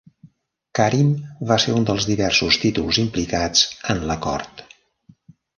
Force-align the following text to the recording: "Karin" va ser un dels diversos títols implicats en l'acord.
"Karin" 0.79 1.11
va 1.51 1.57
ser 1.65 1.75
un 1.81 1.85
dels 1.91 2.09
diversos 2.13 2.59
títols 2.65 3.01
implicats 3.05 3.63
en 3.95 4.03
l'acord. 4.13 4.69